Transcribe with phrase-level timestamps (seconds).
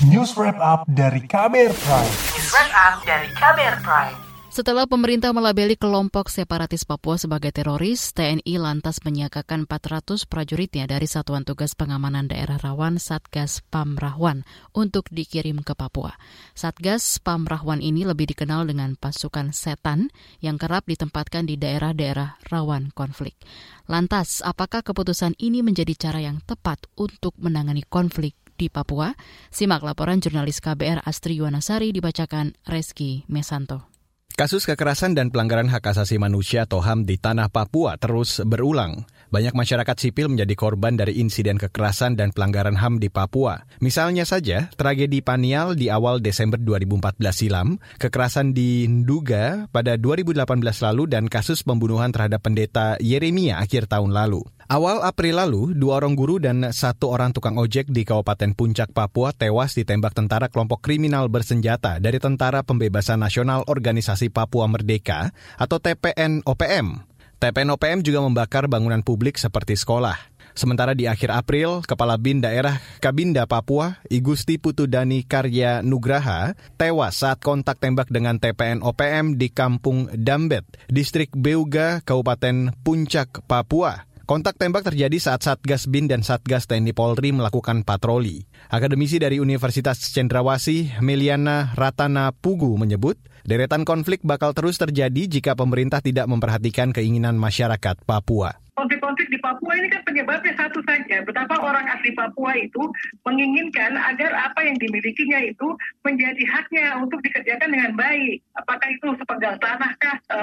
[0.00, 2.14] News Wrap Up dari Kamer Prime.
[2.32, 4.16] News Wrap Up dari Kamer Prime.
[4.48, 11.44] Setelah pemerintah melabeli kelompok separatis Papua sebagai teroris, TNI lantas menyiagakan 400 prajuritnya dari Satuan
[11.44, 16.16] Tugas Pengamanan Daerah Rawan Satgas Pamrahwan untuk dikirim ke Papua.
[16.56, 20.08] Satgas Pamrahwan ini lebih dikenal dengan pasukan setan
[20.40, 23.36] yang kerap ditempatkan di daerah-daerah rawan konflik.
[23.84, 29.16] Lantas, apakah keputusan ini menjadi cara yang tepat untuk menangani konflik di Papua?
[29.48, 33.88] Simak laporan jurnalis KBR Astri Yuwanasari dibacakan Reski Mesanto.
[34.36, 39.04] Kasus kekerasan dan pelanggaran hak asasi manusia atau HAM di tanah Papua terus berulang.
[39.30, 43.62] Banyak masyarakat sipil menjadi korban dari insiden kekerasan dan pelanggaran HAM di Papua.
[43.84, 50.42] Misalnya saja, tragedi Panial di awal Desember 2014 silam, kekerasan di Nduga pada 2018
[50.82, 54.42] lalu, dan kasus pembunuhan terhadap pendeta Yeremia akhir tahun lalu.
[54.70, 59.34] Awal April lalu, dua orang guru dan satu orang tukang ojek di Kabupaten Puncak, Papua
[59.34, 67.02] tewas ditembak tentara kelompok kriminal bersenjata dari Tentara Pembebasan Nasional Organisasi Papua Merdeka atau TPN-OPM.
[67.42, 70.14] TPN-OPM juga membakar bangunan publik seperti sekolah.
[70.54, 77.42] Sementara di akhir April, Kepala BIN Daerah Kabinda Papua, Igusti Putudani Karya Nugraha, tewas saat
[77.42, 84.09] kontak tembak dengan TPN OPM di Kampung Dambet, Distrik Beuga, Kabupaten Puncak, Papua.
[84.30, 88.46] Kontak tembak terjadi saat Satgas BIN dan Satgas TNI Polri melakukan patroli.
[88.70, 95.98] Akademisi dari Universitas Cendrawasih, Meliana Ratana Pugu menyebut, deretan konflik bakal terus terjadi jika pemerintah
[95.98, 101.84] tidak memperhatikan keinginan masyarakat Papua konflik-konflik di Papua ini kan penyebabnya satu saja, betapa orang
[101.92, 102.80] asli Papua itu
[103.28, 108.40] menginginkan agar apa yang dimilikinya itu menjadi haknya untuk dikerjakan dengan baik.
[108.56, 110.38] Apakah itu sepenggal tanah kah, e,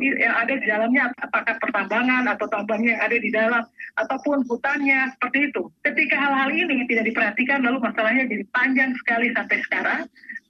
[0.00, 3.62] yang ada di dalamnya, apakah pertambangan atau tambangnya yang ada di dalam,
[4.00, 5.62] ataupun hutannya, seperti itu.
[5.84, 10.00] Ketika hal-hal ini tidak diperhatikan, lalu masalahnya jadi panjang sekali sampai sekarang,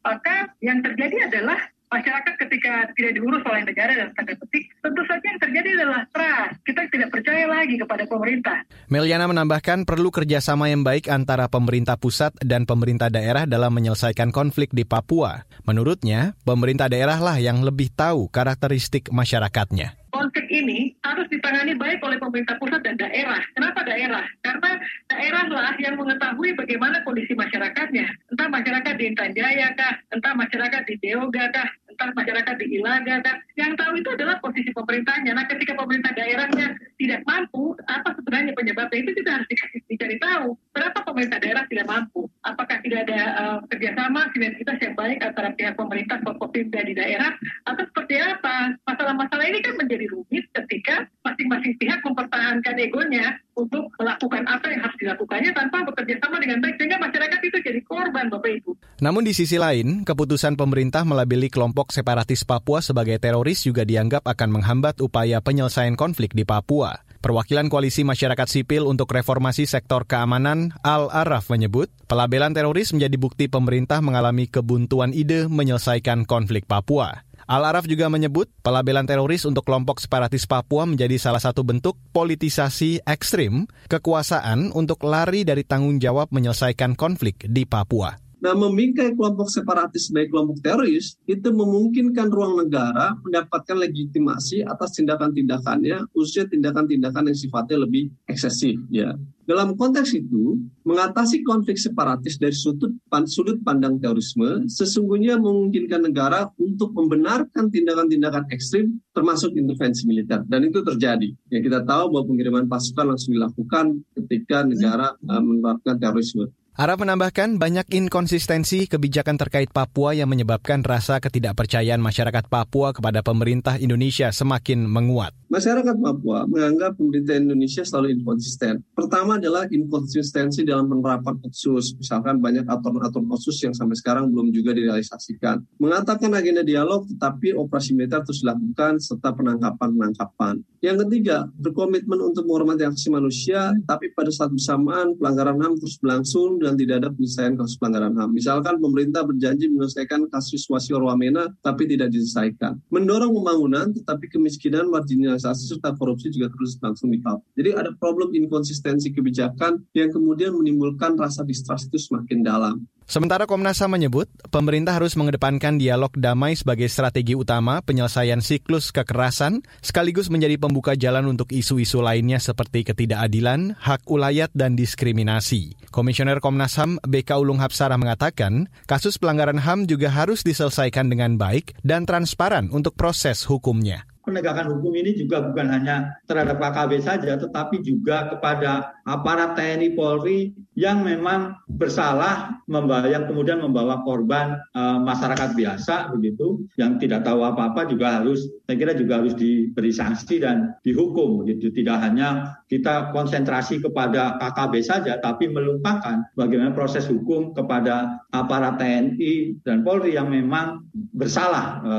[0.07, 1.61] maka yang terjadi adalah
[1.91, 6.53] masyarakat ketika tidak diurus oleh negara dan tanda petik, tentu saja yang terjadi adalah trust.
[6.63, 8.59] Kita tidak percaya lagi kepada pemerintah.
[8.87, 14.71] Meliana menambahkan perlu kerjasama yang baik antara pemerintah pusat dan pemerintah daerah dalam menyelesaikan konflik
[14.71, 15.43] di Papua.
[15.67, 22.19] Menurutnya, pemerintah daerah lah yang lebih tahu karakteristik masyarakatnya konflik ini harus ditangani baik oleh
[22.21, 23.41] pemerintah pusat dan daerah.
[23.57, 24.27] Kenapa daerah?
[24.45, 24.77] Karena
[25.09, 28.05] daerah lah yang mengetahui bagaimana kondisi masyarakatnya.
[28.35, 31.69] Entah masyarakat di Intan Jaya kah, entah masyarakat di Deoga kah,
[32.01, 33.37] entah masyarakat di Ilaga kah.
[33.61, 35.37] Yang tahu itu adalah posisi pemerintahnya.
[35.37, 39.49] Nah ketika pemerintah daerahnya tidak mampu, apa sebenarnya penyebabnya itu kita harus
[39.85, 40.57] dicari tahu.
[40.73, 42.25] Berapa pemerintah daerah tidak mampu?
[42.41, 47.37] Apakah tidak ada uh, kerjasama, sinergitas yang baik antara pihak pemerintah, Forkopimda di daerah,
[47.69, 48.81] atau seperti apa?
[48.89, 54.60] Masalah-masalah ini kan menjadi rumit ketika masing-masing pihak mempertahankan egonya untuk melakukan apa
[55.01, 58.71] dilakukannya tanpa bekerja sama dengan baik sehingga masyarakat itu jadi korban Bapak Ibu.
[59.01, 64.61] Namun di sisi lain, keputusan pemerintah melabeli kelompok separatis Papua sebagai teroris juga dianggap akan
[64.61, 67.01] menghambat upaya penyelesaian konflik di Papua.
[67.21, 74.01] Perwakilan Koalisi Masyarakat Sipil untuk Reformasi Sektor Keamanan, Al-Araf menyebut, pelabelan teroris menjadi bukti pemerintah
[74.01, 77.29] mengalami kebuntuan ide menyelesaikan konflik Papua.
[77.51, 83.67] Al-Araf juga menyebut pelabelan teroris untuk kelompok separatis Papua menjadi salah satu bentuk politisasi ekstrim
[83.91, 88.30] kekuasaan untuk lari dari tanggung jawab menyelesaikan konflik di Papua.
[88.41, 96.09] Nah, memingkai kelompok separatis sebagai kelompok teroris itu memungkinkan ruang negara mendapatkan legitimasi atas tindakan-tindakannya,
[96.17, 98.81] khususnya tindakan-tindakan yang sifatnya lebih eksesif.
[98.89, 99.13] Ya,
[99.51, 102.95] dalam konteks itu, mengatasi konflik separatis dari sudut,
[103.27, 110.47] sudut pandang terorisme sesungguhnya memungkinkan negara untuk membenarkan tindakan-tindakan ekstrim termasuk intervensi militer.
[110.47, 111.35] Dan itu terjadi.
[111.51, 116.47] Ya, kita tahu bahwa pengiriman pasukan langsung dilakukan ketika negara uh, menerapkan terorisme.
[116.81, 123.77] Ara menambahkan banyak inkonsistensi kebijakan terkait Papua yang menyebabkan rasa ketidakpercayaan masyarakat Papua kepada pemerintah
[123.77, 125.37] Indonesia semakin menguat.
[125.53, 128.81] Masyarakat Papua menganggap pemerintah Indonesia selalu inkonsisten.
[128.97, 132.01] Pertama adalah inkonsistensi dalam penerapan otsus.
[132.01, 135.61] Misalkan banyak aturan-aturan otsus yang sampai sekarang belum juga direalisasikan.
[135.85, 140.65] Mengatakan agenda dialog tetapi operasi militer terus dilakukan serta penangkapan-penangkapan.
[140.81, 146.01] Yang ketiga, berkomitmen untuk menghormati hak asasi manusia tapi pada saat bersamaan pelanggaran HAM terus
[146.01, 148.33] berlangsung dan tidak ada penyelesaian kasus pelanggaran HAM.
[148.33, 152.81] Misalkan pemerintah berjanji menyelesaikan kasus Wasior Wamena tapi tidak diselesaikan.
[152.89, 157.45] Mendorong pembangunan tetapi kemiskinan, marginalisasi serta korupsi juga terus langsung di Papua.
[157.61, 162.81] Jadi ada problem inkonsistensi kebijakan yang kemudian menimbulkan rasa distrust itu semakin dalam.
[163.11, 169.67] Sementara Komnas HAM menyebut, pemerintah harus mengedepankan dialog damai sebagai strategi utama penyelesaian siklus kekerasan,
[169.83, 175.75] sekaligus menjadi pembuka jalan untuk isu-isu lainnya seperti ketidakadilan, hak ulayat, dan diskriminasi.
[175.91, 181.83] Komisioner Komnas HAM BK Ulung Hapsara mengatakan, kasus pelanggaran HAM juga harus diselesaikan dengan baik
[181.83, 187.81] dan transparan untuk proses hukumnya penegakan hukum ini juga bukan hanya terhadap KKB saja, tetapi
[187.81, 195.53] juga kepada aparat TNI Polri yang memang bersalah membawa yang kemudian membawa korban e, masyarakat
[195.59, 200.79] biasa begitu yang tidak tahu apa-apa juga harus saya kira juga harus diberi sanksi dan
[200.87, 208.23] dihukum begitu tidak hanya kita konsentrasi kepada KKB saja tapi melupakan bagaimana proses hukum kepada
[208.31, 211.93] aparat TNI dan Polri yang memang bersalah e,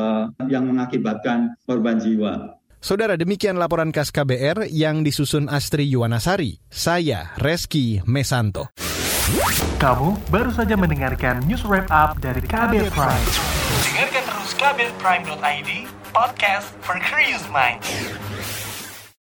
[0.50, 2.11] yang mengakibatkan korban jiwa.
[2.81, 6.58] Saudara, demikian laporan KAS KBR yang disusun Astri Yuwanasari.
[6.66, 8.74] Saya Reski Mesanto.
[9.78, 13.28] Kamu baru saja mendengarkan news wrap up dari KBR Prime.
[13.86, 15.72] Dengarkan terus kbrprime.id,
[16.10, 17.86] podcast for curious minds.